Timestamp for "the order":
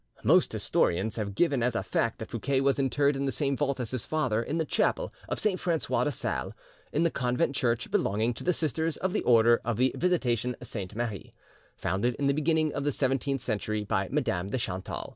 9.13-9.61